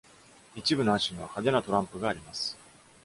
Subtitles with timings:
[0.55, 2.57] 一部の亜種には「派手なトランプ」があります。